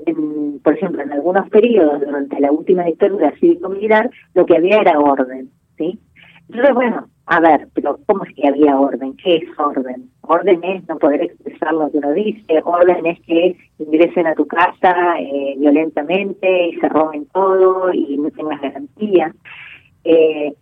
por 0.62 0.74
ejemplo, 0.74 1.02
en 1.02 1.12
algunos 1.12 1.48
periodos 1.50 2.00
durante 2.00 2.40
la 2.40 2.52
última 2.52 2.84
dictadura 2.84 3.32
cívico-militar, 3.38 4.10
lo 4.34 4.46
que 4.46 4.56
había 4.56 4.80
era 4.80 4.98
orden, 4.98 5.50
¿sí? 5.76 5.98
Entonces, 6.48 6.74
bueno, 6.74 7.08
a 7.26 7.40
ver, 7.40 7.68
pero 7.74 7.98
¿cómo 8.06 8.24
es 8.24 8.34
que 8.34 8.46
había 8.46 8.78
orden? 8.78 9.16
¿Qué 9.16 9.36
es 9.36 9.58
orden? 9.58 10.10
Orden 10.22 10.62
es 10.62 10.86
no 10.88 10.98
poder 10.98 11.22
expresar 11.22 11.72
lo 11.72 11.90
que 11.90 11.98
uno 11.98 12.12
dice, 12.12 12.60
orden 12.64 13.06
es 13.06 13.20
que 13.20 13.56
ingresen 13.78 14.26
a 14.26 14.34
tu 14.34 14.46
casa 14.46 14.94
eh, 15.18 15.54
violentamente 15.58 16.68
y 16.68 16.76
se 16.76 16.88
roben 16.88 17.26
todo 17.26 17.92
y 17.92 18.16
no 18.18 18.30
tengas 18.30 18.60
garantías. 18.60 19.34
Eh, 20.04 20.54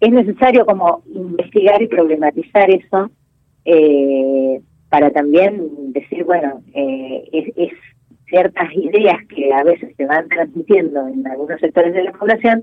es 0.00 0.10
necesario 0.10 0.64
como 0.66 1.02
investigar 1.06 1.82
y 1.82 1.88
problematizar 1.88 2.70
eso, 2.70 3.10
eh, 3.64 4.60
para 4.88 5.10
también 5.10 5.92
decir, 5.92 6.24
bueno, 6.24 6.62
eh, 6.74 7.52
es, 7.56 7.72
ciertas 8.28 8.70
ideas 8.74 9.16
que 9.34 9.52
a 9.54 9.64
veces 9.64 9.96
se 9.96 10.04
van 10.04 10.28
transmitiendo 10.28 11.08
en 11.08 11.26
algunos 11.26 11.58
sectores 11.60 11.94
de 11.94 12.04
la 12.04 12.12
población, 12.12 12.62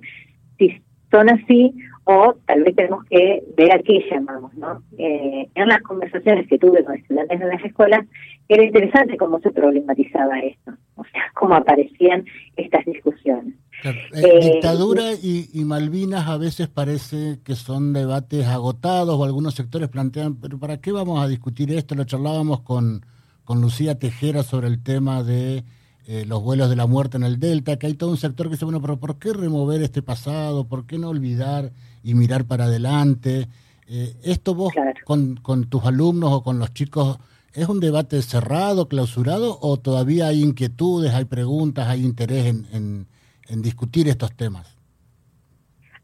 si 0.60 0.80
son 1.10 1.28
así 1.28 1.74
o 2.06 2.36
tal 2.46 2.64
vez 2.64 2.76
tenemos 2.76 3.04
que 3.06 3.44
ver 3.58 3.72
a 3.72 3.80
qué 3.80 4.06
llamamos, 4.10 4.54
¿no? 4.54 4.84
Eh, 4.98 5.50
en 5.56 5.68
las 5.68 5.82
conversaciones 5.82 6.48
que 6.48 6.60
tuve 6.60 6.84
con 6.84 6.96
estudiantes 6.96 7.42
en 7.42 7.50
las 7.50 7.64
escuelas, 7.64 8.06
era 8.48 8.64
interesante 8.64 9.18
cómo 9.18 9.40
se 9.40 9.52
problematizaba 9.52 10.40
esto, 10.40 10.72
o 10.96 11.04
sea, 11.06 11.24
cómo 11.34 11.56
aparecían 11.56 12.24
estas 12.56 12.86
discusiones. 12.86 13.56
Eh, 13.84 14.52
dictadura 14.54 15.14
y, 15.14 15.50
y, 15.52 15.66
Malvinas 15.66 16.28
a 16.28 16.38
veces 16.38 16.68
parece 16.68 17.40
que 17.44 17.56
son 17.56 17.92
debates 17.92 18.46
agotados 18.48 19.20
o 19.20 19.24
algunos 19.24 19.56
sectores 19.56 19.90
plantean, 19.90 20.40
pero 20.40 20.60
¿para 20.60 20.78
qué 20.78 20.92
vamos 20.92 21.24
a 21.24 21.28
discutir 21.28 21.72
esto? 21.72 21.96
Lo 21.96 22.04
charlábamos 22.04 22.62
con, 22.62 23.04
con 23.44 23.62
Lucía 23.62 23.98
Tejera 23.98 24.44
sobre 24.44 24.68
el 24.68 24.82
tema 24.84 25.24
de 25.24 25.64
eh, 26.08 26.24
los 26.28 26.44
vuelos 26.44 26.70
de 26.70 26.76
la 26.76 26.86
muerte 26.86 27.18
en 27.18 27.24
el 27.24 27.40
Delta, 27.40 27.78
que 27.78 27.88
hay 27.88 27.96
todo 27.96 28.12
un 28.12 28.18
sector 28.18 28.46
que 28.46 28.54
dice, 28.54 28.66
bueno, 28.66 28.80
pero 28.80 28.98
¿por 28.98 29.18
qué 29.18 29.34
remover 29.34 29.82
este 29.82 30.04
pasado? 30.04 30.68
¿Por 30.68 30.86
qué 30.86 31.00
no 31.00 31.10
olvidar 31.10 31.72
y 32.04 32.14
mirar 32.14 32.46
para 32.46 32.66
adelante? 32.66 33.48
Eh, 33.88 34.14
¿Esto 34.24 34.54
vos 34.54 34.72
con, 35.04 35.38
con 35.38 35.68
tus 35.68 35.84
alumnos 35.86 36.32
o 36.32 36.44
con 36.44 36.60
los 36.60 36.74
chicos 36.74 37.18
es 37.56 37.68
un 37.70 37.80
debate 37.80 38.22
cerrado, 38.22 38.88
clausurado 38.88 39.58
o 39.62 39.78
todavía 39.78 40.28
hay 40.28 40.44
inquietudes, 40.44 41.14
hay 41.14 41.26
preguntas, 41.26 41.88
hay 41.88 42.06
interés 42.06 42.46
en, 42.46 43.08
en, 43.50 43.62
discutir 43.64 44.08
estos 44.08 44.32
temas? 44.36 44.78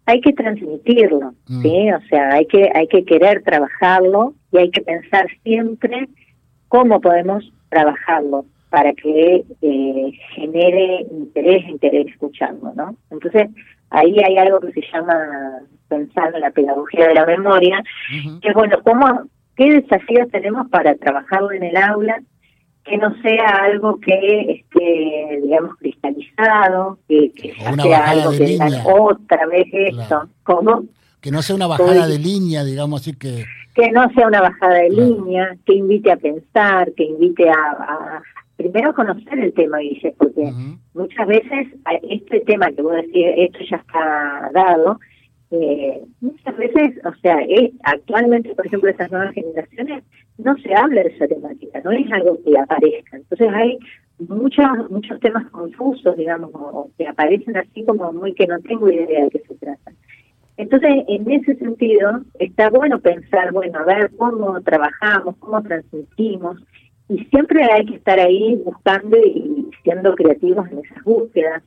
Hay 0.06 0.20
que 0.22 0.34
transmitirlo, 0.34 1.36
mm. 1.48 1.62
¿sí? 1.62 1.92
O 1.92 2.08
sea, 2.10 2.34
hay 2.34 2.48
que, 2.48 2.72
hay 2.74 2.88
que 2.88 3.06
querer 3.06 3.44
trabajarlo 3.44 4.34
y 4.52 4.58
hay 4.58 4.72
que 4.72 4.82
pensar 4.82 5.28
siempre 5.44 6.10
cómo 6.70 7.00
podemos 7.02 7.44
trabajarlo 7.70 8.46
para 8.72 8.94
que 8.94 9.44
eh, 9.62 10.12
genere 10.34 11.06
interés, 11.12 11.68
interés 11.68 12.08
escuchando, 12.08 12.72
¿no? 12.74 12.96
Entonces, 13.12 13.50
ahí 13.90 14.16
hay 14.26 14.38
algo 14.38 14.62
que 14.62 14.72
se 14.72 14.82
llama 14.92 15.60
pensar 15.90 16.34
en 16.34 16.40
la 16.40 16.52
pedagogía 16.52 17.10
de 17.10 17.16
la 17.16 17.26
memoria, 17.26 17.84
que 18.42 18.48
es, 18.48 18.54
bueno, 18.54 18.78
¿cómo, 18.84 19.24
¿qué 19.58 19.74
desafíos 19.74 20.30
tenemos 20.32 20.70
para 20.70 20.96
trabajarlo 20.96 21.52
en 21.52 21.64
el 21.64 21.76
aula? 21.76 22.22
Que 22.86 22.98
no 22.98 23.14
sea 23.22 23.46
algo 23.66 24.00
que 24.00 24.64
esté, 24.64 25.42
digamos, 25.44 25.76
cristalizado, 25.76 26.98
que, 27.10 27.32
sea 27.36 28.10
algo 28.10 28.32
que 28.32 28.46
diga 28.46 28.68
otra 28.86 29.48
vez 29.48 29.68
esto. 29.74 30.30
¿Cómo? 30.44 30.86
Que 31.20 31.30
no 31.30 31.42
sea 31.42 31.58
una 31.58 31.68
bajada 31.68 32.08
de 32.08 32.20
línea, 32.20 32.64
digamos 32.64 33.02
así 33.02 33.14
que... 33.18 33.44
Que 33.76 33.92
no 33.92 34.10
sea 34.14 34.28
una 34.28 34.42
bajada 34.42 34.76
de 34.76 34.90
línea, 34.90 35.56
que 35.66 35.76
invite 35.76 36.12
a 36.12 36.18
pensar, 36.18 36.92
que 36.94 37.04
invite 37.04 37.50
a 37.50 38.22
primero 38.62 38.94
conocer 38.94 39.40
el 39.40 39.54
tema, 39.54 39.80
dice, 39.80 40.14
porque 40.18 40.52
muchas 40.94 41.28
veces 41.28 41.68
este 42.10 42.42
tema 42.42 42.72
que 42.72 42.82
vos 42.82 42.96
decís, 42.96 43.26
esto 43.38 43.60
ya 43.70 43.78
está 43.78 44.52
dado, 44.54 45.00
eh, 45.52 46.02
muchas 46.22 46.56
veces, 46.56 46.94
o 47.04 47.14
sea, 47.22 47.38
actualmente, 47.84 48.56
por 48.56 48.66
ejemplo, 48.66 48.90
esas 48.90 49.12
nuevas 49.12 49.34
generaciones, 49.34 50.04
no 50.38 50.56
se 50.58 50.74
habla 50.74 51.04
de 51.04 51.10
esa 51.10 51.28
temática, 51.28 51.82
no 51.84 51.92
es 51.92 52.12
algo 52.12 52.40
que 52.44 52.58
aparezca. 52.58 53.18
Entonces 53.18 53.50
hay 53.54 53.78
muchos 54.20 54.66
muchos 54.90 55.20
temas 55.20 55.50
confusos, 55.52 56.16
digamos, 56.16 56.52
o, 56.54 56.90
que 56.98 57.08
aparecen 57.08 57.58
así 57.58 57.84
como 57.84 58.14
muy 58.14 58.34
que 58.34 58.48
no 58.48 58.60
tengo 58.60 58.90
idea 58.90 59.26
de 59.26 59.30
qué 59.30 59.40
se 59.40 59.56
trata. 59.56 59.92
Entonces, 60.58 60.92
en 61.08 61.30
ese 61.32 61.56
sentido, 61.56 62.22
está 62.40 62.70
bueno 62.70 63.00
pensar, 63.00 63.52
bueno, 63.52 63.80
a 63.80 63.84
ver 63.84 64.12
cómo 64.18 64.62
trabajamos, 64.62 65.36
cómo 65.38 65.62
transmitimos, 65.64 66.62
y 67.12 67.26
siempre 67.26 67.64
hay 67.64 67.86
que 67.86 67.96
estar 67.96 68.20
ahí 68.20 68.56
buscando 68.64 69.18
y 69.18 69.70
siendo 69.84 70.16
creativos 70.16 70.70
en 70.72 70.80
esas 70.80 71.04
búsquedas 71.04 71.62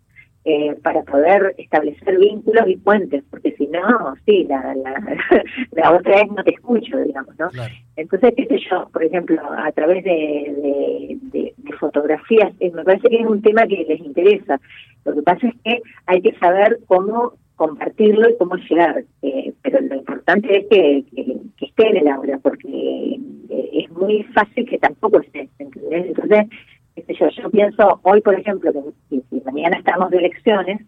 eh, 0.47 0.75
para 0.83 1.03
poder 1.03 1.55
establecer 1.59 2.19
vínculos 2.19 2.65
y 2.67 2.77
puentes, 2.77 3.23
porque 3.31 3.53
si 3.53 3.67
no, 3.67 4.15
sí, 4.27 4.45
la, 4.45 4.75
la, 4.75 5.91
otra 5.93 6.17
vez 6.17 6.31
no 6.33 6.45
te 6.45 6.51
escucho, 6.51 6.99
digamos, 6.99 7.39
¿no? 7.39 7.49
Entonces, 7.97 8.35
qué 8.37 8.47
sé 8.47 8.59
yo, 8.71 8.89
por 8.93 9.05
ejemplo, 9.05 9.41
a 9.57 9.71
través 9.73 10.05
de, 10.05 11.19
de, 11.33 11.55
fotografías, 11.81 12.53
eh, 12.61 12.71
me 12.73 12.85
parece 12.85 13.09
que 13.09 13.21
es 13.21 13.27
un 13.27 13.43
tema 13.43 13.67
que 13.67 13.85
les 13.89 14.01
interesa. 14.01 14.61
Lo 15.05 15.15
que 15.15 15.23
pasa 15.23 15.49
es 15.49 15.55
que 15.65 15.83
hay 16.07 16.23
que 16.23 16.35
saber 16.39 16.79
cómo 16.87 17.33
compartirlo 17.57 18.29
y 18.29 18.37
cómo 18.37 18.57
llegar. 18.57 19.05
Eh, 19.23 19.53
pero 19.63 19.81
lo 19.81 19.95
importante 19.95 20.59
es 20.59 20.67
que, 20.69 21.05
que, 21.15 21.67
esté 21.67 21.89
en 21.89 21.97
el 21.97 22.09
aula, 22.09 22.39
porque 22.43 23.19
es 23.73 23.91
muy 23.91 24.23
fácil 24.35 24.69
que 24.69 24.79
tampoco 24.79 25.21
esté. 25.21 25.49
Entonces, 25.59 26.47
yo, 27.19 27.29
yo 27.29 27.51
pienso 27.51 28.01
hoy, 28.03 28.21
por 28.21 28.39
ejemplo, 28.39 28.73
que 29.11 29.21
si, 29.31 29.41
mañana 29.45 29.79
estamos 29.79 30.11
de 30.11 30.19
elecciones, 30.19 30.81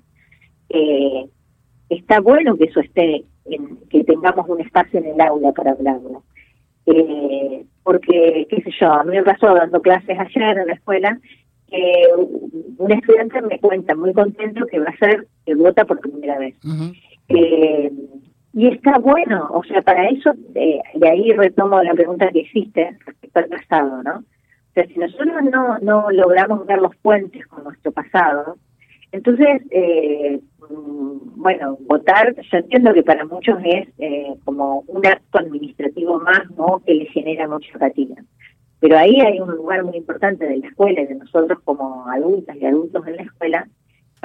eh, 0.68 1.26
está 1.88 2.20
bueno 2.20 2.56
que 2.56 2.64
eso 2.64 2.80
esté, 2.80 3.24
en, 3.44 3.78
que 3.90 4.04
tengamos 4.04 4.48
un 4.48 4.60
espacio 4.60 5.00
en 5.00 5.06
el 5.06 5.20
aula 5.20 5.52
para 5.52 5.72
hablarlo. 5.72 6.22
porque, 7.82 8.46
qué 8.48 8.62
sé 8.62 8.70
yo, 8.80 8.92
a 8.92 9.04
mí 9.04 9.16
me 9.16 9.22
pasó 9.22 9.54
dando 9.54 9.80
clases 9.80 10.18
ayer 10.18 10.58
en 10.58 10.66
la 10.68 10.74
escuela 10.74 11.18
que 11.68 12.04
un 12.78 12.92
estudiante 12.92 13.42
me 13.42 13.58
cuenta 13.58 13.94
muy 13.94 14.12
contento 14.12 14.66
que 14.66 14.78
va 14.78 14.86
a 14.86 14.96
ser 14.98 15.26
que 15.44 15.54
vota 15.54 15.84
por 15.84 16.00
primera 16.00 16.38
vez. 16.38 16.54
Eh, 17.28 17.90
y 18.56 18.68
está 18.68 18.98
bueno, 18.98 19.48
o 19.50 19.62
sea, 19.64 19.82
para 19.82 20.08
eso, 20.08 20.32
eh, 20.54 20.80
de 20.94 21.08
ahí 21.10 21.30
retomo 21.32 21.82
la 21.82 21.92
pregunta 21.92 22.30
que 22.30 22.38
hiciste 22.38 22.96
respecto 23.04 23.38
al 23.38 23.48
pasado, 23.48 24.02
¿no? 24.02 24.20
O 24.20 24.72
sea, 24.72 24.86
si 24.86 24.98
nosotros 24.98 25.44
no, 25.52 25.78
no 25.80 26.10
logramos 26.10 26.64
ver 26.64 26.80
los 26.80 26.96
puentes 26.96 27.46
con 27.48 27.64
nuestro 27.64 27.92
pasado, 27.92 28.56
entonces, 29.12 29.60
eh, 29.70 30.40
mm, 30.70 31.38
bueno, 31.38 31.76
votar, 31.82 32.34
yo 32.34 32.56
entiendo 32.56 32.94
que 32.94 33.02
para 33.02 33.26
muchos 33.26 33.58
es 33.62 33.88
como 34.46 34.84
un 34.86 35.06
acto 35.06 35.38
administrativo 35.38 36.18
más, 36.20 36.50
¿no? 36.56 36.80
Que 36.86 36.94
le 36.94 37.04
genera 37.06 37.46
mucha 37.46 37.78
fatiga. 37.78 38.16
Pero 38.80 38.96
ahí 38.96 39.20
hay 39.20 39.38
un 39.38 39.54
lugar 39.54 39.84
muy 39.84 39.98
importante 39.98 40.46
de 40.46 40.56
la 40.56 40.68
escuela 40.68 41.02
y 41.02 41.06
de 41.06 41.16
nosotros 41.16 41.58
como 41.62 42.08
adultas 42.08 42.56
y 42.56 42.64
adultos 42.64 43.06
en 43.06 43.16
la 43.16 43.22
escuela 43.22 43.68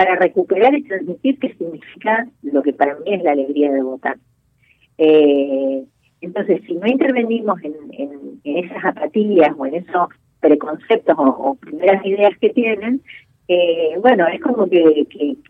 para 0.04 0.16
recuperar 0.16 0.74
y 0.74 0.82
transmitir 0.82 1.38
qué 1.38 1.54
significa 1.54 2.28
lo 2.42 2.64
que 2.64 2.74
para 2.74 2.96
mí 2.96 3.14
es 3.14 3.22
la 3.22 3.34
alegría 3.34 3.72
de 3.72 3.84
votar. 3.84 4.18
Eh, 4.98 5.84
entonces, 6.22 6.62
si 6.66 6.74
no 6.74 6.88
intervenimos 6.88 7.60
en, 7.64 8.42
esas 8.44 8.84
apatías 8.84 9.52
o 9.56 9.66
en 9.68 9.76
esos 9.76 10.10
preconceptos 10.40 11.16
o, 11.20 11.54
primeras 11.54 12.04
ideas 12.04 12.32
que 12.40 12.50
tienen, 12.50 13.04
eh, 13.48 13.96
bueno, 14.02 14.26
es 14.28 14.42
como 14.42 14.68
que, 14.68 15.06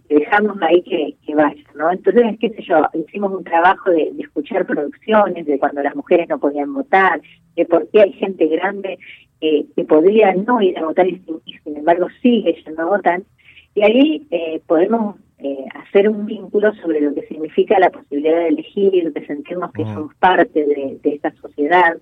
dejamos 0.10 0.58
ahí 0.62 0.82
que, 0.82 1.34
vaya, 1.34 1.64
¿no? 1.76 1.90
Entonces, 1.90 2.38
qué 2.42 2.50
sé 2.50 2.62
yo, 2.64 2.82
hicimos 2.94 3.32
un 3.32 3.46
trabajo 3.46 3.90
de, 3.90 4.12
de, 4.12 4.24
escuchar 4.24 4.66
producciones 4.66 5.46
de 5.46 5.60
cuando 5.60 5.82
las 5.82 5.96
mujeres 5.96 6.28
no 6.28 6.40
podían 6.40 6.74
votar, 6.74 7.22
de 7.56 7.66
por 7.66 7.90
qué 7.90 8.02
hay 8.02 8.12
gente 8.14 8.48
grande 8.48 9.00
que 9.40 9.84
podría 9.86 10.36
no 10.36 10.62
ir 10.62 10.78
a 10.78 10.86
votar 10.86 11.08
y, 11.08 11.20
sin 11.64 11.78
embargo 11.78 12.08
sigue 12.22 12.54
yendo 12.66 12.82
a 12.82 12.98
votar. 12.98 13.22
Y 13.76 13.84
ahí 13.84 14.28
eh, 14.32 14.62
podemos 14.68 15.16
eh, 15.40 15.66
hacer 15.76 16.10
un 16.10 16.26
vínculo 16.26 16.74
sobre 16.76 17.02
lo 17.02 17.14
que 17.14 17.28
significa 17.28 17.80
la 17.80 17.90
posibilidad 17.90 18.38
de 18.38 18.48
elegir, 18.50 19.12
de 19.12 19.26
sentirnos 19.26 19.72
que 19.72 19.84
somos 19.84 20.14
parte 20.16 20.66
de, 20.66 21.00
esta 21.04 21.32
sociedad. 21.36 21.98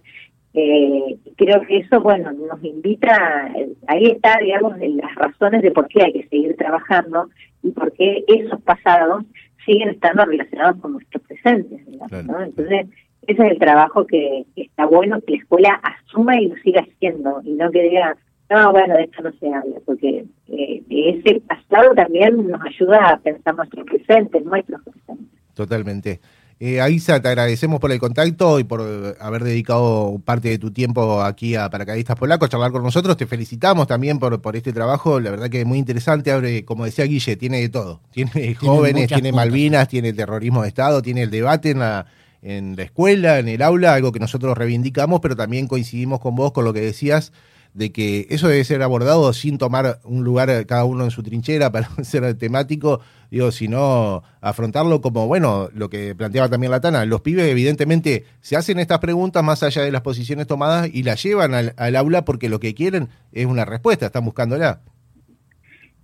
creo 0.51 1.61
que 1.61 1.77
eso, 1.77 2.01
bueno, 2.01 2.31
nos 2.31 2.63
invita, 2.63 3.51
ahí 3.88 4.07
está, 4.07 4.38
digamos, 4.41 4.77
las 4.79 5.15
razones 5.15 5.61
de 5.61 5.71
por 5.71 5.88
qué 5.88 6.03
hay 6.03 6.13
que 6.13 6.27
seguir 6.27 6.57
trabajando 6.57 7.29
y 7.63 7.71
por 7.71 7.93
qué 7.93 8.23
esos 8.27 8.61
pasados 8.61 9.23
siguen 9.65 9.89
estando 9.89 10.25
relacionados 10.25 10.81
con 10.81 10.93
nuestros 10.93 11.23
presentes, 11.23 11.81
¿no? 11.88 12.41
Entonces, 12.41 12.88
ese 13.27 13.43
es 13.43 13.51
el 13.51 13.59
trabajo 13.59 14.07
que, 14.07 14.45
está 14.55 14.85
bueno 14.85 15.21
que 15.21 15.33
la 15.33 15.38
escuela 15.38 15.81
asuma 15.83 16.39
y 16.41 16.47
lo 16.47 16.55
siga 16.57 16.81
haciendo 16.81 17.41
y 17.43 17.51
no 17.51 17.69
que 17.69 17.83
diga, 17.83 18.17
no, 18.50 18.72
bueno, 18.72 18.96
de 18.96 19.03
esto 19.03 19.22
no 19.22 19.32
se 19.39 19.48
habla, 19.48 19.79
porque 19.86 20.25
eh, 20.48 20.84
ese 20.89 21.41
pasado 21.41 21.94
también 21.94 22.48
nos 22.48 22.62
ayuda 22.62 23.10
a 23.10 23.18
pensar 23.20 23.56
nuestro 23.56 23.86
presente, 23.86 24.41
nuestros 24.41 24.82
presentes. 24.82 25.27
Totalmente. 25.53 26.20
Eh, 26.62 26.82
Aisa, 26.82 27.22
te 27.22 27.29
agradecemos 27.29 27.79
por 27.79 27.91
el 27.91 28.00
contacto 28.00 28.60
y 28.60 28.65
por 28.65 28.82
haber 29.22 29.44
dedicado 29.46 30.20
parte 30.25 30.50
de 30.50 30.58
tu 30.58 30.72
tiempo 30.72 31.22
aquí 31.22 31.56
a 31.56 31.70
Paracaidistas 31.70 32.18
Polacos, 32.18 32.50
charlar 32.50 32.72
con 32.72 32.84
nosotros. 32.84 33.15
Te 33.15 33.27
felicitamos 33.27 33.88
también 33.88 34.20
por, 34.20 34.41
por 34.41 34.58
este 34.58 34.74
trabajo, 34.74 35.22
la 35.22 35.32
verdad 35.32 35.50
que 35.50 35.62
es 35.62 35.65
muy 35.65 35.77
interesante. 35.77 36.32
Abre, 36.32 36.65
como 36.65 36.84
decía 36.84 37.06
Guille, 37.06 37.38
tiene 37.38 37.62
de 37.62 37.70
todo. 37.70 38.01
Tiene, 38.12 38.56
jóvenes, 38.56 39.08
tiene 39.08 39.32
Malvinas, 39.32 39.88
tiene 39.88 40.12
terrorismo 40.12 40.63
de 40.63 40.68
Estado, 40.68 41.01
tiene 41.01 41.22
el 41.22 41.29
debate 41.29 41.70
en 41.70 41.79
la, 41.79 42.08
en 42.41 42.75
la 42.75 42.84
escuela, 42.84 43.39
en 43.39 43.48
el 43.48 43.62
aula, 43.62 43.94
algo 43.94 44.12
que 44.12 44.20
nosotros 44.20 44.58
reivindicamos, 44.58 45.22
pero 45.22 45.38
también 45.38 45.65
coincidimos 45.65 46.20
con 46.20 46.36
vos 46.36 46.51
con 46.51 46.65
lo 46.65 46.74
que 46.74 46.82
decías 46.82 47.32
de 47.73 47.91
que 47.91 48.27
eso 48.29 48.47
debe 48.47 48.63
ser 48.63 48.81
abordado 48.81 49.31
sin 49.33 49.57
tomar 49.57 49.99
un 50.03 50.23
lugar 50.23 50.65
cada 50.65 50.85
uno 50.85 51.03
en 51.03 51.11
su 51.11 51.23
trinchera 51.23 51.71
para 51.71 51.88
ser 52.03 52.38
temático, 52.38 53.01
digo, 53.31 53.51
sino 53.51 54.23
afrontarlo 54.41 55.01
como, 55.01 55.27
bueno, 55.27 55.69
lo 55.73 55.89
que 55.89 56.15
planteaba 56.15 56.49
también 56.49 56.71
la 56.71 56.81
Tana, 56.81 57.05
los 57.05 57.21
pibes 57.21 57.47
evidentemente 57.47 58.25
se 58.41 58.55
hacen 58.55 58.79
estas 58.79 58.99
preguntas 58.99 59.43
más 59.43 59.63
allá 59.63 59.83
de 59.83 59.91
las 59.91 60.01
posiciones 60.01 60.47
tomadas 60.47 60.89
y 60.93 61.03
las 61.03 61.21
llevan 61.21 61.53
al, 61.53 61.73
al 61.77 61.95
aula 61.95 62.25
porque 62.25 62.49
lo 62.49 62.59
que 62.59 62.73
quieren 62.73 63.09
es 63.31 63.45
una 63.45 63.65
respuesta, 63.65 64.07
están 64.07 64.25
buscándola. 64.25 64.81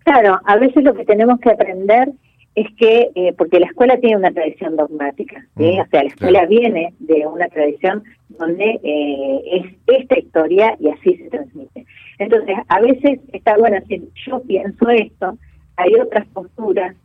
Claro, 0.04 0.40
a 0.46 0.58
veces 0.58 0.84
lo 0.84 0.94
que 0.94 1.04
tenemos 1.04 1.40
que 1.40 1.50
aprender 1.50 2.14
es 2.56 2.68
que, 2.78 3.10
eh, 3.16 3.34
porque 3.38 3.60
la 3.60 3.66
escuela 3.68 3.98
tiene 3.98 4.18
una 4.18 4.32
tradición 4.32 4.78
dogmática, 4.78 5.46
mm, 5.56 5.80
o 5.80 5.86
sea, 5.92 6.04
la 6.04 6.10
escuela 6.10 6.46
viene 6.46 6.94
de 7.00 7.28
una 7.28 7.48
tradición 7.50 8.04
donde 8.38 8.80
eh, 8.84 9.42
es 9.52 10.00
esta 10.00 10.20
historia 10.20 10.76
y 10.80 10.90
así 10.90 11.18
se 11.18 11.30
transmite. 11.30 11.86
Entonces, 12.20 12.56
a 12.68 12.80
veces 12.82 13.20
está 13.34 13.58
bueno 13.58 13.78
decir, 13.80 14.08
yo 14.26 14.42
pienso 14.44 14.90
esto, 14.90 15.38
hay 15.78 15.94
otras 15.96 16.26
posturas, 16.28 16.96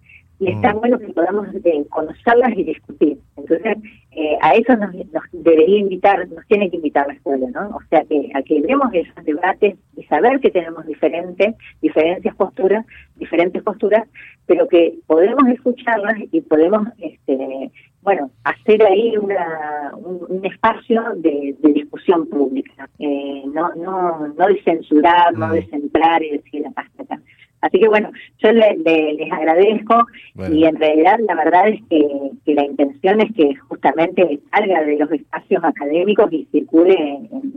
y 0.41 0.51
está 0.51 0.73
mm. 0.73 0.79
bueno 0.79 0.99
que 0.99 1.09
podamos 1.09 1.49
eh, 1.55 1.85
conocerlas 1.91 2.57
y 2.57 2.65
discutir. 2.65 3.19
Entonces, 3.37 3.77
eh, 4.13 4.39
a 4.41 4.55
eso 4.55 4.75
nos, 4.75 4.91
debería 5.33 5.79
invitar, 5.79 6.27
nos 6.31 6.47
tiene 6.47 6.71
que 6.71 6.77
invitar 6.77 7.07
la 7.07 7.13
escuela, 7.13 7.47
¿no? 7.51 7.77
O 7.77 7.81
sea, 7.91 8.03
que 8.05 8.31
a 8.35 8.43
que 8.43 8.63
vemos 8.63 8.89
esos 8.95 9.23
debates 9.25 9.77
y 9.97 10.03
saber 10.05 10.41
que 10.41 10.51
tenemos 10.51 10.87
diferentes, 10.87 11.55
diferentes 11.83 12.35
posturas, 12.35 12.87
diferentes 13.17 13.63
posturas, 13.63 14.09
pero 14.47 14.67
que 14.67 14.95
podemos 15.07 15.47
escucharlas 15.49 16.17
y 16.33 16.41
podemos, 16.41 16.89
este, 16.99 17.71
bueno, 18.03 18.31
hacer 18.45 18.83
ahí 18.83 19.17
una, 19.17 19.93
un, 19.95 20.45
espacio 20.45 21.03
de, 21.17 21.55
discusión 21.61 22.27
pública, 22.29 22.89
eh, 22.99 23.43
no, 23.53 23.75
no, 23.75 24.29
no 24.29 24.47
de 24.47 24.63
censurar, 24.63 25.37
no 25.37 25.53
de 25.53 25.63
mm. 25.63 25.71
centrar 25.71 26.23
y 26.23 26.31
decir 26.31 26.63
la 26.63 26.71
pasta 26.71 27.03
acá. 27.03 27.21
Así 27.61 27.79
que 27.79 27.89
bueno, 27.89 28.11
yo 28.39 28.53
les 28.53 29.33
agradezco 29.33 30.07
y 30.51 30.65
en 30.65 30.77
realidad 30.77 31.19
la 31.27 31.35
verdad 31.35 31.69
es 31.69 31.81
que, 31.91 32.55
la 32.55 32.65
intención 32.65 33.21
es 33.21 33.33
que 33.35 33.55
justamente 33.69 34.41
salga 34.51 34.83
de 34.83 34.97
los 34.97 35.13
espacios 35.13 35.63
académicos 35.63 36.33
y 36.33 36.47
circule 36.51 36.95
en, 36.95 37.53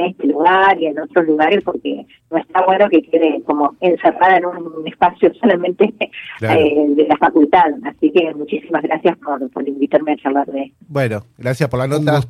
este 0.00 0.26
lugar 0.26 0.80
y 0.80 0.86
en 0.86 0.98
otros 0.98 1.26
lugares 1.26 1.62
porque 1.64 2.06
no 2.30 2.38
está 2.38 2.64
bueno 2.64 2.88
que 2.88 3.02
quede 3.02 3.42
como 3.44 3.76
encerrada 3.80 4.38
en 4.38 4.46
un 4.46 4.86
espacio 4.86 5.32
solamente 5.40 5.94
eh, 6.40 6.86
de 6.88 7.06
la 7.08 7.16
facultad. 7.16 7.66
Así 7.84 8.10
que 8.10 8.34
muchísimas 8.34 8.82
gracias 8.82 9.16
por, 9.18 9.50
por 9.50 9.68
invitarme 9.68 10.12
a 10.12 10.16
charlar 10.16 10.46
de 10.46 10.62
esto. 10.62 10.76
Bueno, 10.88 11.24
gracias 11.38 11.68
por 11.68 11.78
la 11.78 11.86
nota. 11.86 12.20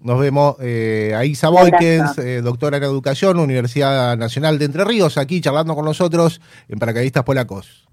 Nos 0.00 0.18
vemos 0.18 0.56
eh, 0.60 1.14
a 1.16 1.24
Isa 1.24 1.48
Boykens, 1.48 2.18
eh, 2.18 2.42
doctora 2.42 2.78
en 2.78 2.82
educación, 2.82 3.38
Universidad 3.38 4.16
Nacional 4.16 4.58
de 4.58 4.64
Entre 4.64 4.84
Ríos, 4.84 5.16
aquí 5.16 5.40
charlando 5.40 5.76
con 5.76 5.84
nosotros 5.84 6.40
en 6.68 6.80
Paracaidistas 6.80 7.22
Polacos. 7.22 7.86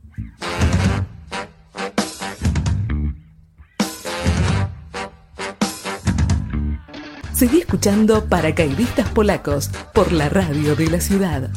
Seguí 7.40 7.60
escuchando 7.60 8.26
Paracaidistas 8.26 9.08
Polacos 9.12 9.70
por 9.94 10.12
la 10.12 10.28
radio 10.28 10.76
de 10.76 10.90
la 10.90 11.00
ciudad. 11.00 11.50